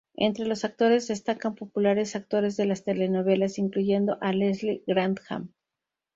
[0.15, 5.53] Entre los actores destacan populares actores de las telenovelas, incluyendo a Leslie Grantham.